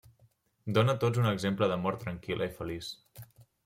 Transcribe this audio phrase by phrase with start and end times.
[0.77, 2.95] Dona a tots un exemple de mort tranquil·la i feliç.